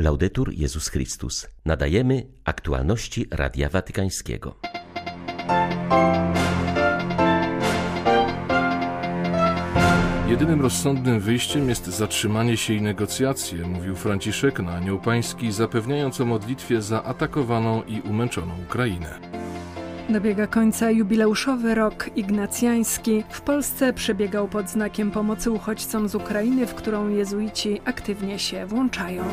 [0.00, 1.48] Laudetur Jezus Chrystus.
[1.64, 4.54] Nadajemy aktualności Radia Watykańskiego.
[10.28, 16.24] Jedynym rozsądnym wyjściem jest zatrzymanie się i negocjacje, mówił Franciszek na Anioł Pański, zapewniając o
[16.24, 19.18] modlitwie za atakowaną i umęczoną Ukrainę.
[20.08, 23.24] Dobiega końca jubileuszowy rok ignacjański.
[23.30, 29.24] W Polsce przebiegał pod znakiem pomocy uchodźcom z Ukrainy, w którą jezuici aktywnie się włączają.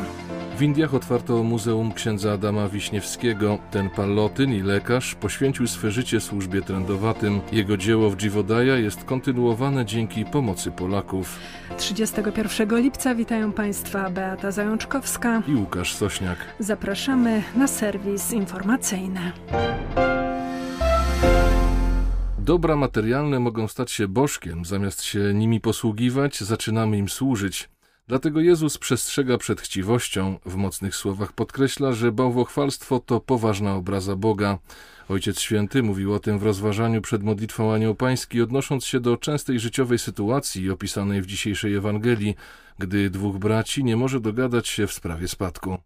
[0.58, 3.58] W Indiach otwarto Muzeum księdza Adama Wiśniewskiego.
[3.70, 7.40] Ten palotyn i lekarz poświęcił swe życie służbie trendowatym.
[7.52, 11.38] Jego dzieło w Dziwodaja jest kontynuowane dzięki pomocy Polaków.
[11.76, 16.38] 31 lipca witają Państwa Beata Zajączkowska i Łukasz Sośniak.
[16.58, 19.32] Zapraszamy na serwis informacyjny.
[22.38, 27.68] Dobra materialne mogą stać się bożkiem, zamiast się nimi posługiwać, zaczynamy im służyć.
[28.08, 34.58] Dlatego Jezus przestrzega przed chciwością, w mocnych słowach podkreśla, że bałwochwalstwo to poważna obraza Boga.
[35.08, 39.60] Ojciec Święty mówił o tym w rozważaniu przed modlitwą Anioł Pański, odnosząc się do częstej
[39.60, 42.34] życiowej sytuacji opisanej w dzisiejszej Ewangelii,
[42.78, 45.78] gdy dwóch braci nie może dogadać się w sprawie spadku.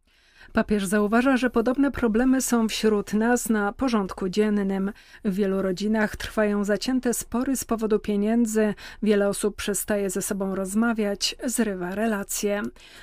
[0.52, 4.92] Papież zauważa, że podobne problemy są wśród nas na porządku dziennym.
[5.24, 11.36] W wielu rodzinach trwają zacięte spory z powodu pieniędzy, wiele osób przestaje ze sobą rozmawiać,
[11.44, 12.62] zrywa relacje.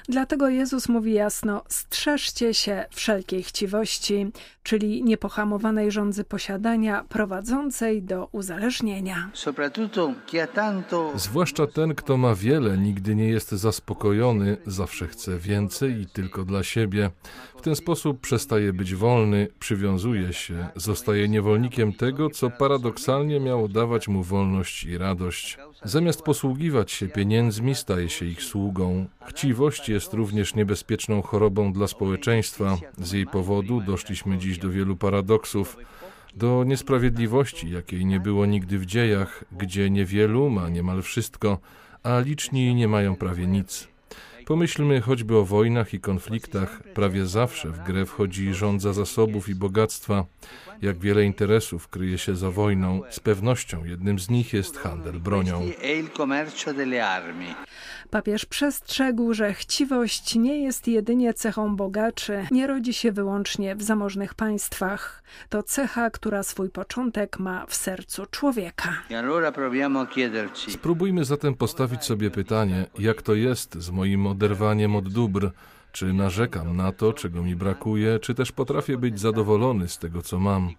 [0.09, 4.31] Dlatego Jezus mówi jasno: strzeżcie się wszelkiej chciwości,
[4.63, 9.31] czyli niepohamowanej rządzy posiadania prowadzącej do uzależnienia.
[11.16, 16.63] Zwłaszcza ten, kto ma wiele, nigdy nie jest zaspokojony, zawsze chce więcej i tylko dla
[16.63, 17.11] siebie.
[17.58, 24.08] W ten sposób przestaje być wolny, przywiązuje się, zostaje niewolnikiem tego, co paradoksalnie miało dawać
[24.08, 25.58] mu wolność i radość.
[25.84, 29.06] Zamiast posługiwać się pieniędzmi, staje się ich sługą.
[29.28, 32.78] Chciwość jest również niebezpieczną chorobą dla społeczeństwa.
[32.98, 35.78] Z jej powodu doszliśmy dziś do wielu paradoksów
[36.36, 41.58] do niesprawiedliwości, jakiej nie było nigdy w dziejach, gdzie niewielu ma niemal wszystko,
[42.03, 43.88] a liczni nie mają prawie nic.
[44.50, 46.84] Pomyślmy choćby o wojnach i konfliktach.
[46.94, 50.26] Prawie zawsze w grę wchodzi rządza zasobów i bogactwa.
[50.82, 55.62] Jak wiele interesów kryje się za wojną, z pewnością jednym z nich jest handel bronią.
[58.10, 64.34] Papież przestrzegł, że chciwość nie jest jedynie cechą bogaczy, nie rodzi się wyłącznie w zamożnych
[64.34, 65.24] państwach.
[65.50, 68.90] To cecha, która swój początek ma w sercu człowieka.
[70.70, 75.51] Spróbujmy zatem postawić sobie pytanie, jak to jest z moim oderwaniem od dóbr,
[75.91, 80.39] czy narzekam na to, czego mi brakuje, czy też potrafię być zadowolony z tego, co
[80.39, 80.69] mam?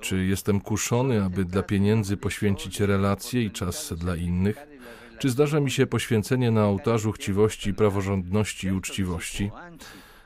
[0.00, 4.56] Czy jestem kuszony, aby dla pieniędzy poświęcić relacje i czas dla innych?
[5.18, 9.50] Czy zdarza mi się poświęcenie na ołtarzu chciwości, praworządności i uczciwości?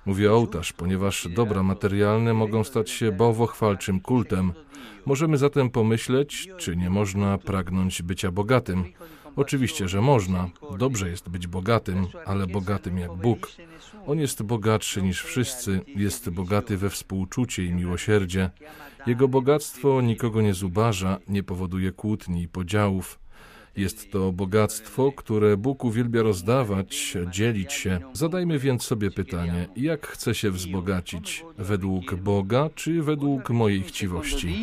[0.06, 4.52] Mówię ołtarz, ponieważ dobra materialne mogą stać się bałwochwalczym kultem.
[5.06, 8.84] Możemy zatem pomyśleć, czy nie można pragnąć bycia bogatym.
[9.36, 10.50] Oczywiście, że można.
[10.78, 13.52] Dobrze jest być bogatym, ale bogatym jak Bóg.
[14.06, 18.50] On jest bogatszy niż wszyscy, jest bogaty we współczucie i miłosierdzie.
[19.06, 23.18] Jego bogactwo nikogo nie zubaża, nie powoduje kłótni i podziałów.
[23.76, 28.00] Jest to bogactwo, które Bóg uwielbia rozdawać, dzielić się.
[28.12, 31.44] Zadajmy więc sobie pytanie, jak chcę się wzbogacić?
[31.58, 34.62] Według Boga czy według mojej chciwości?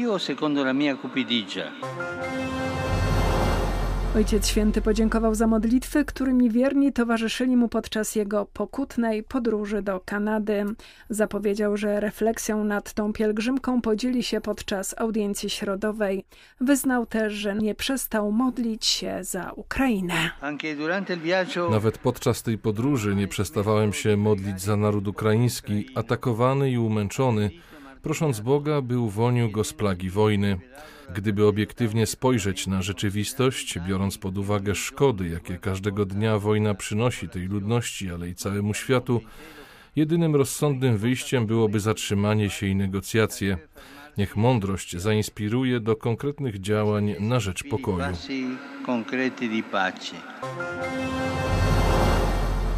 [4.16, 10.66] Ojciec Święty podziękował za modlitwy, którymi wierni towarzyszyli mu podczas jego pokutnej podróży do Kanady.
[11.09, 16.25] Zapowiedział, że refleksją nad tą pielgrzymką podzieli się podczas audiencji środowej.
[16.62, 20.30] Wyznał też, że nie przestał modlić się za Ukrainę.
[21.72, 27.51] Nawet podczas tej podróży nie przestawałem się modlić za naród ukraiński, atakowany i umęczony,
[28.03, 30.59] prosząc Boga, by uwolnił go z plagi wojny.
[31.16, 37.47] Gdyby obiektywnie spojrzeć na rzeczywistość, biorąc pod uwagę szkody, jakie każdego dnia wojna przynosi tej
[37.47, 39.22] ludności, ale i całemu światu,
[39.96, 43.57] jedynym rozsądnym wyjściem byłoby zatrzymanie się i negocjacje.
[44.18, 48.06] Niech mądrość zainspiruje do konkretnych działań na rzecz pokoju.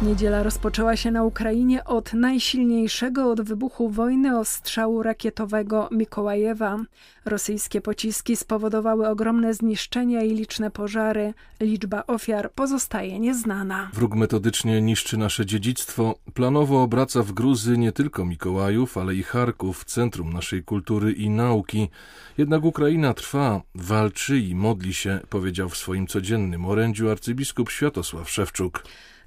[0.02, 6.78] Niedziela rozpoczęła się na Ukrainie od najsilniejszego od wybuchu wojny ostrzału rakietowego Mikołajewa.
[7.24, 11.34] Rosyjskie pociski spowodowały ogromne zniszczenia i liczne pożary.
[11.60, 13.90] Liczba ofiar pozostaje nieznana.
[13.94, 16.14] Wróg metodycznie niszczy nasze dziedzictwo.
[16.34, 21.88] Planowo obraca w gruzy nie tylko Mikołajów, ale i Charków, centrum naszej kultury i nauki.
[22.38, 28.82] Jednak Ukraina trwa, walczy i modli się, powiedział w swoim codziennym orędziu arcybiskup Światosław Szewczuk.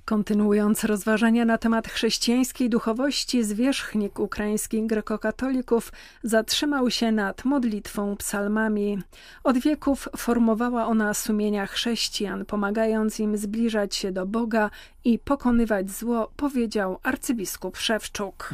[0.10, 5.92] Kontynuując rozważania na temat chrześcijańskiej duchowości, zwierzchnik ukraińskich grekokatolików
[6.24, 9.00] zatrzymał się nad modlitwą psalmami.
[9.44, 14.70] Od wieków formowała ona sumienia chrześcijan, pomagając im zbliżać się do Boga
[15.04, 18.50] i pokonywać zło, powiedział arcybiskup Szewczuk.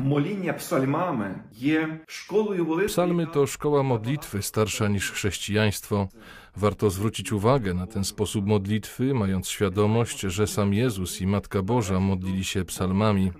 [2.88, 6.08] Psalmy to szkoła modlitwy starsza niż chrześcijaństwo.
[6.57, 12.00] Warto zwrócić uwagę na ten sposób modlitwy, mając świadomość, że sam Jezus i Matka Boża
[12.00, 13.31] modlili się psalmami.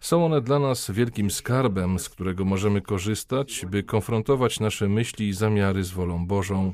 [0.00, 5.32] Są one dla nas wielkim skarbem, z którego możemy korzystać, by konfrontować nasze myśli i
[5.32, 6.72] zamiary z wolą Bożą.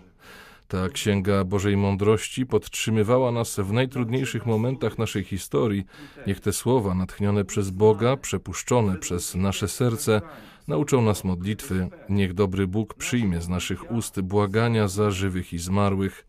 [0.69, 5.85] Ta księga Bożej Mądrości podtrzymywała nas w najtrudniejszych momentach naszej historii.
[6.27, 10.21] Niech te słowa, natchnione przez Boga, przepuszczone przez nasze serce,
[10.69, 11.89] nauczą nas modlitwy.
[12.09, 16.27] Niech dobry Bóg przyjmie z naszych ust błagania za żywych i zmarłych.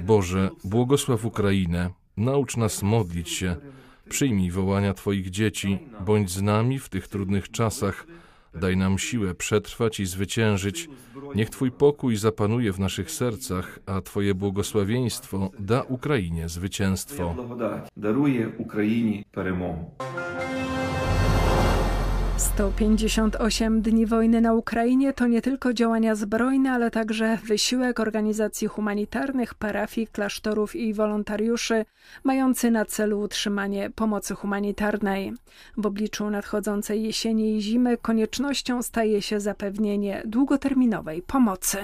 [0.00, 3.56] Boże, błogosław Ukrainę, naucz nas modlić się.
[4.08, 8.06] Przyjmij wołania Twoich dzieci, bądź z nami w tych trudnych czasach.
[8.53, 10.89] Daj nam siłę przetrwać i zwyciężyć.
[11.35, 17.35] Niech Twój pokój zapanuje w naszych sercach, a Twoje błogosławieństwo da Ukrainie zwycięstwo.
[17.97, 19.91] Daruje Ukrainie перемогу.
[22.36, 29.54] 158 dni wojny na Ukrainie to nie tylko działania zbrojne, ale także wysiłek organizacji humanitarnych,
[29.54, 31.84] parafii, klasztorów i wolontariuszy,
[32.24, 35.32] mający na celu utrzymanie pomocy humanitarnej.
[35.76, 41.78] W obliczu nadchodzącej jesieni i zimy koniecznością staje się zapewnienie długoterminowej pomocy.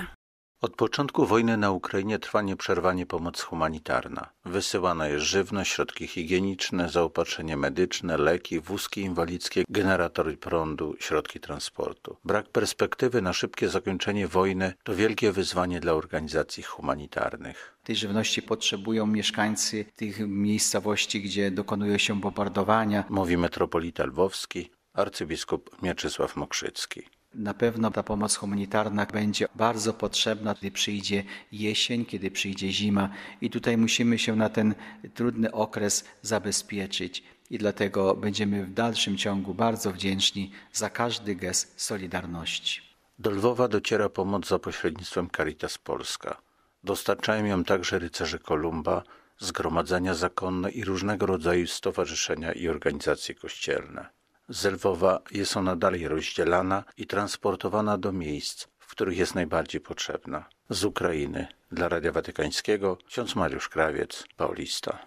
[0.61, 4.29] Od początku wojny na Ukrainie trwa nieprzerwanie pomoc humanitarna.
[4.45, 12.17] Wysyłana jest żywność, środki higieniczne, zaopatrzenie medyczne, leki, wózki inwalidzkie, generatory prądu, środki transportu.
[12.25, 17.79] Brak perspektywy na szybkie zakończenie wojny to wielkie wyzwanie dla organizacji humanitarnych.
[17.85, 23.05] Tej żywności potrzebują mieszkańcy tych miejscowości, gdzie dokonują się bombardowania.
[23.09, 27.18] Mówi metropolita lwowski, arcybiskup Mieczysław Mokrzycki.
[27.39, 33.09] Na pewno ta pomoc humanitarna będzie bardzo potrzebna, kiedy przyjdzie jesień, kiedy przyjdzie zima,
[33.41, 34.75] i tutaj musimy się na ten
[35.15, 37.23] trudny okres zabezpieczyć.
[37.51, 42.81] I dlatego będziemy w dalszym ciągu bardzo wdzięczni za każdy gest solidarności.
[43.19, 46.37] Do Lwowa dociera pomoc za pośrednictwem Caritas Polska.
[46.85, 49.03] Dostarczają ją także rycerze Kolumba,
[49.39, 54.18] zgromadzenia zakonne i różnego rodzaju stowarzyszenia i organizacje kościelne.
[54.49, 60.45] Z Lwowa jest ona dalej rozdzielana i transportowana do miejsc, w których jest najbardziej potrzebna.
[60.71, 64.99] Z Ukrainy dla Radia Watykańskiego ksiądz Mariusz Krawiec, Paulista.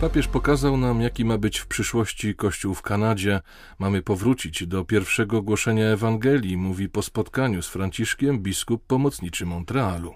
[0.00, 3.40] Papież pokazał nam, jaki ma być w przyszłości Kościół w Kanadzie.
[3.78, 10.14] Mamy powrócić do pierwszego głoszenia Ewangelii, mówi po spotkaniu z Franciszkiem biskup pomocniczy Montrealu.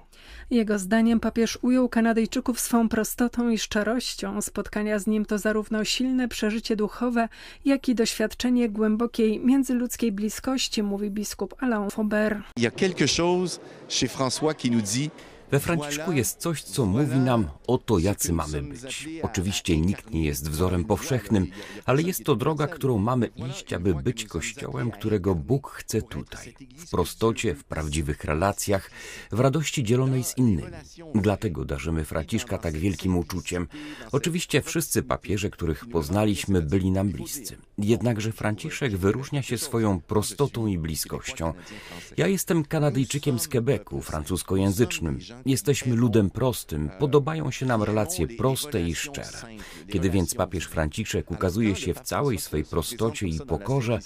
[0.51, 4.43] Jego zdaniem papież ujął Kanadyjczyków swą prostotą i szczerością.
[4.43, 7.29] Spotkania z nim to zarówno silne przeżycie duchowe,
[7.65, 12.39] jak i doświadczenie głębokiej międzyludzkiej bliskości, mówi biskup Alain Faubert.
[12.57, 15.11] Il y a quelque chose chez François qui nous dit
[15.51, 19.09] We Franciszku jest coś, co mówi nam o to, jacy mamy być.
[19.23, 21.47] Oczywiście nikt nie jest wzorem powszechnym,
[21.87, 26.55] ale jest to droga, którą mamy iść, aby być kościołem, którego Bóg chce tutaj.
[26.77, 28.91] W prostocie, w prawdziwych relacjach,
[29.33, 30.73] w radości dzielonej z innymi.
[31.15, 33.69] Dlatego darzymy Franciszka tak wielkim uczuciem.
[34.13, 37.57] Oczywiście wszyscy papieże, których poznaliśmy, byli nam bliscy.
[37.79, 41.55] Jednakże Franciszek wyróżnia się swoją prostotą i bliskością.
[42.17, 45.19] Ja jestem Kanadyjczykiem z Quebecu, francuskojęzycznym.
[45.47, 49.39] Jesteśmy ludem prostym, podobają się nam relacje proste i szczere.
[49.89, 53.99] Kiedy więc papież Franciszek ukazuje się w całej swej prostocie i pokorze,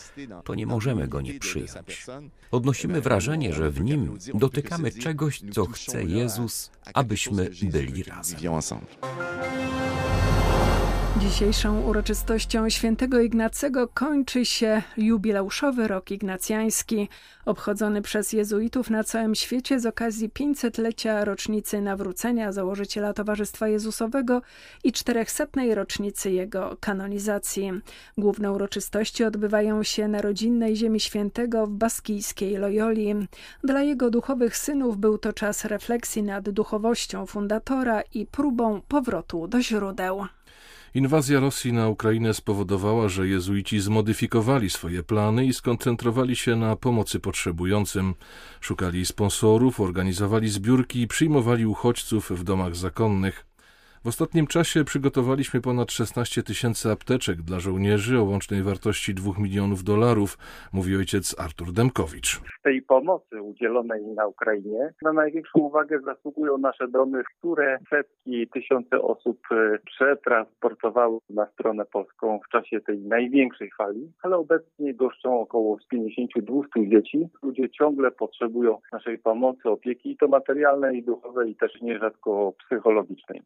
[0.44, 2.06] to nie możemy go nie przyjąć.
[2.50, 8.40] Odnosimy wrażenie, że w nim dotykamy czegoś, co chce Jezus, abyśmy byli razem.
[11.20, 17.08] Dzisiejszą uroczystością świętego Ignacego kończy się jubileuszowy rok ignacjański,
[17.44, 24.42] obchodzony przez jezuitów na całym świecie z okazji 500-lecia rocznicy nawrócenia założyciela Towarzystwa Jezusowego
[24.84, 25.44] i 400.
[25.74, 27.72] rocznicy jego kanonizacji.
[28.18, 33.14] Główne uroczystości odbywają się na rodzinnej ziemi świętego w baskijskiej Loyoli.
[33.64, 39.62] Dla jego duchowych synów był to czas refleksji nad duchowością fundatora i próbą powrotu do
[39.62, 40.26] źródeł.
[40.94, 47.20] Inwazja Rosji na Ukrainę spowodowała, że jezuici zmodyfikowali swoje plany i skoncentrowali się na pomocy
[47.20, 48.14] potrzebującym.
[48.60, 53.53] Szukali sponsorów, organizowali zbiórki i przyjmowali uchodźców w domach zakonnych.
[54.04, 59.84] W ostatnim czasie przygotowaliśmy ponad 16 tysięcy apteczek dla żołnierzy o łącznej wartości 2 milionów
[59.84, 60.38] dolarów,
[60.72, 62.40] mówi ojciec Artur Demkowicz.
[62.60, 69.02] W tej pomocy udzielonej na Ukrainie na największą uwagę zasługują nasze drony, które setki, tysiące
[69.02, 75.78] osób e, przetransportowały na stronę polską w czasie tej największej fali, ale obecnie goszczą około
[75.94, 77.28] 50-200 dzieci.
[77.42, 83.42] Ludzie ciągle potrzebują naszej pomocy, opieki i to materialnej, i duchowej, i też nierzadko psychologicznej.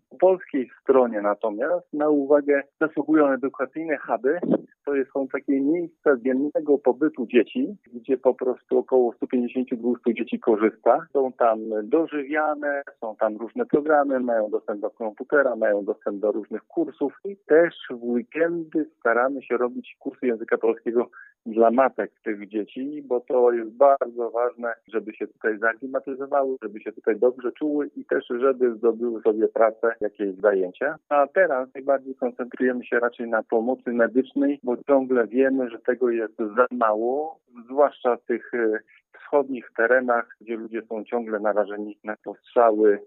[0.49, 4.41] Polskiej stronie natomiast na uwagę zasługują edukacyjne huby.
[4.89, 11.07] To są takie miejsca dziennego pobytu dzieci, gdzie po prostu około 150-200 dzieci korzysta.
[11.13, 16.63] Są tam dożywiane, są tam różne programy, mają dostęp do komputera, mają dostęp do różnych
[16.65, 21.11] kursów i też w weekendy staramy się robić kursy języka polskiego
[21.47, 26.93] dla matek tych dzieci, bo to jest bardzo ważne, żeby się tutaj zaklimatyzowały, żeby się
[26.93, 30.97] tutaj dobrze czuły i też, żeby zdobyły sobie pracę, jakieś zajęcia.
[31.09, 36.37] A teraz najbardziej koncentrujemy się raczej na pomocy medycznej, bo ciągle wiemy, że tego jest
[36.37, 38.79] za mało, zwłaszcza w tych e,
[39.19, 42.99] wschodnich terenach, gdzie ludzie są ciągle narażeni na postrzały.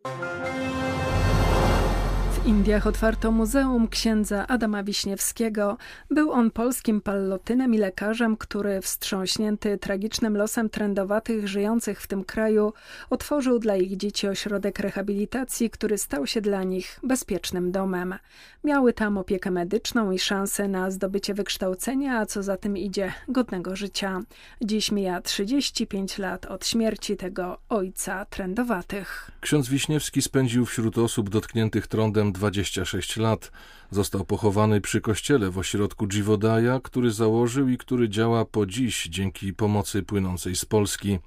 [2.42, 5.78] W Indiach otwarto Muzeum księdza Adama Wiśniewskiego.
[6.10, 12.74] Był on polskim pallotynem i lekarzem, który wstrząśnięty tragicznym losem trędowatych żyjących w tym kraju
[13.10, 18.16] otworzył dla ich dzieci ośrodek rehabilitacji, który stał się dla nich bezpiecznym domem.
[18.64, 23.76] Miały tam opiekę medyczną i szansę na zdobycie wykształcenia, a co za tym idzie, godnego
[23.76, 24.22] życia.
[24.62, 29.32] Dziś mija 35 lat od śmierci tego ojca trędowatych.
[29.42, 33.52] Ksiądz Wiśniewski spędził wśród osób dotkniętych trądem 26 lat.
[33.92, 39.54] Został pochowany przy kościele w ośrodku Dziwodaja, który założył i który działa po dziś dzięki
[39.54, 41.20] pomocy płynącej z Polski.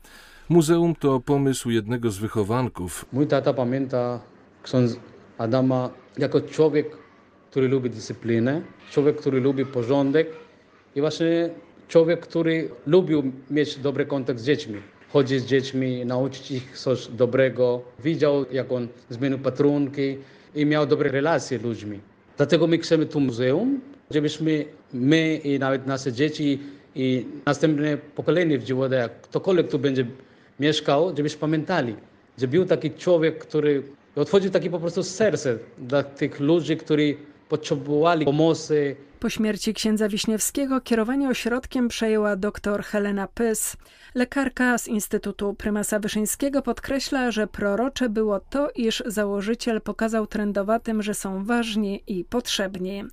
[0.49, 3.07] Muzeum to pomysł jednego z wychowanków.
[3.13, 4.21] Mój tata pamięta
[4.63, 4.97] ksiądz
[5.39, 6.97] Adama jako człowiek,
[7.51, 10.29] który lubi dyscyplinę, człowiek, który lubi porządek
[10.97, 11.51] i właśnie
[11.89, 14.81] człowiek, który lubił mieć dobry kontakt z dziećmi.
[15.13, 17.83] Chodzić z dziećmi, nauczyć ich coś dobrego.
[18.05, 20.19] Widział, jak on zmienił patrunki,
[20.55, 22.01] i miał dobre relacje z ludźmi.
[22.37, 23.81] Dlatego my chcemy tu muzeum,
[24.11, 26.59] żebyśmy my i nawet nasze dzieci
[26.95, 30.07] i następne pokolenie w Dziewodach, ktokolwiek tu będzie
[30.61, 31.95] mieszkał, żebyśmy pamiętali,
[32.39, 33.83] że był taki człowiek, który
[34.17, 37.15] otworzył taki po prostu serce dla tych ludzi, którzy
[37.49, 38.97] potrzebowali pomocy.
[39.21, 43.77] Po śmierci księdza Wiśniewskiego kierowanie ośrodkiem przejęła dr Helena Pys.
[44.15, 51.15] Lekarka z Instytutu Prymasa Wyszyńskiego podkreśla, że prorocze było to, iż założyciel pokazał trendowatym, że
[51.15, 53.05] są ważni i potrzebni.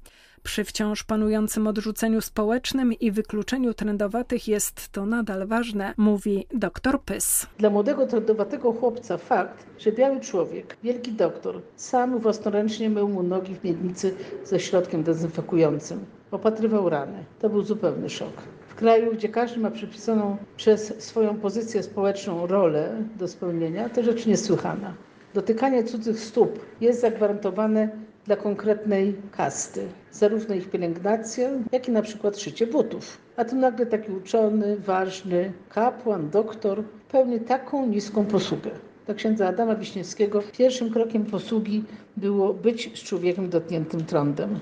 [0.43, 7.47] Przy wciąż panującym odrzuceniu społecznym i wykluczeniu trendowatych jest to nadal ważne, mówi dr Pys.
[7.57, 13.55] Dla młodego trendowatego chłopca fakt, że biały człowiek, wielki doktor, sam własnoręcznie mył mu nogi
[13.55, 17.25] w miednicy ze środkiem dezynfekującym, opatrywał rany.
[17.39, 18.33] To był zupełny szok.
[18.67, 24.25] W kraju, gdzie każdy ma przypisaną przez swoją pozycję społeczną rolę do spełnienia, to rzecz
[24.25, 24.93] niesłychana.
[25.33, 27.89] Dotykanie cudzych stóp jest zagwarantowane
[28.25, 33.17] dla konkretnej kasty, zarówno ich pielęgnacja, jak i na przykład szycie butów.
[33.37, 38.71] A tu nagle taki uczony, ważny kapłan, doktor pełni taką niską posługę.
[39.05, 41.83] Dla księdza Adama Wiśniewskiego pierwszym krokiem posługi
[42.17, 44.59] było być z człowiekiem dotkniętym trądem.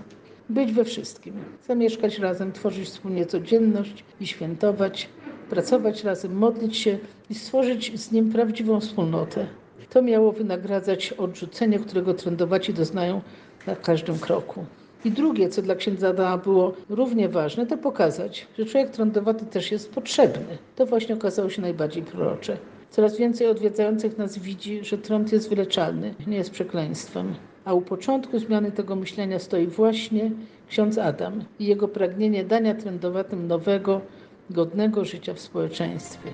[0.50, 1.34] Być we wszystkim,
[1.68, 5.10] zamieszkać razem, tworzyć wspólnie codzienność i świętować,
[5.50, 6.98] pracować razem, modlić się
[7.30, 9.48] i stworzyć z nim prawdziwą wspólnotę.
[9.90, 13.22] To miało wynagradzać odrzucenie, którego trędowaci doznają
[13.70, 14.66] na każdym kroku.
[15.06, 19.72] I drugie, co dla księdza Adama było równie ważne, to pokazać, że człowiek trądowaty też
[19.72, 20.58] jest potrzebny.
[20.76, 22.58] To właśnie okazało się najbardziej prorocze.
[22.92, 27.36] Coraz więcej odwiedzających nas widzi, że trąd jest wyleczalny, nie jest przekleństwem.
[27.66, 30.32] A u początku zmiany tego myślenia stoi właśnie
[30.70, 34.02] ksiądz Adam i jego pragnienie dania trędowatym nowego,
[34.50, 36.34] godnego życia w społeczeństwie.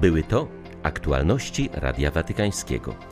[0.00, 0.48] Były to
[0.82, 3.11] aktualności Radia Watykańskiego.